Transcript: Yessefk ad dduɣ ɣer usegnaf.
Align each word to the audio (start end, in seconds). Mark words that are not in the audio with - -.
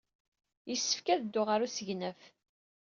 Yessefk 0.69 1.07
ad 1.13 1.19
dduɣ 1.23 1.47
ɣer 1.49 1.61
usegnaf. 1.65 2.21